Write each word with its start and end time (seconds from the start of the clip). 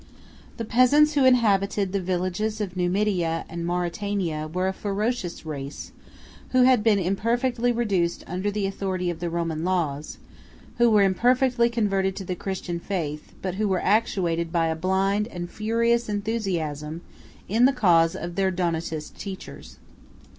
158 0.57 0.57
The 0.57 0.65
peasants 0.65 1.13
who 1.13 1.25
inhabited 1.25 1.91
the 1.93 2.01
villages 2.01 2.59
of 2.59 2.75
Numidia 2.75 3.45
and 3.47 3.63
Mauritania, 3.67 4.47
were 4.51 4.67
a 4.67 4.73
ferocious 4.73 5.45
race, 5.45 5.91
who 6.49 6.63
had 6.63 6.81
been 6.83 6.97
imperfectly 6.97 7.71
reduced 7.71 8.23
under 8.25 8.49
the 8.49 8.65
authority 8.65 9.11
of 9.11 9.19
the 9.19 9.29
Roman 9.29 9.63
laws; 9.63 10.17
who 10.79 10.89
were 10.89 11.03
imperfectly 11.03 11.69
converted 11.69 12.15
to 12.15 12.25
the 12.25 12.33
Christian 12.35 12.79
faith; 12.79 13.33
but 13.43 13.53
who 13.61 13.67
were 13.67 13.79
actuated 13.83 14.51
by 14.51 14.69
a 14.69 14.75
blind 14.75 15.27
and 15.27 15.51
furious 15.51 16.09
enthusiasm 16.09 17.01
in 17.47 17.65
the 17.65 17.71
cause 17.71 18.15
of 18.15 18.33
their 18.33 18.49
Donatist 18.49 19.19
teachers. 19.19 19.77